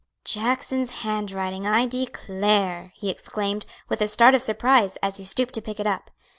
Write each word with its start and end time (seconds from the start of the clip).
"Jackson's 0.25 0.89
handwriting, 1.05 1.67
I 1.67 1.85
declare!" 1.85 2.91
he 2.95 3.07
exclaimed, 3.11 3.67
with 3.87 4.01
a 4.01 4.07
start 4.07 4.33
of 4.33 4.41
surprise, 4.41 4.97
as 5.03 5.17
he 5.17 5.23
stooped 5.23 5.53
to 5.53 5.61
pick 5.61 5.79
it 5.79 5.85
up. 5.85 6.09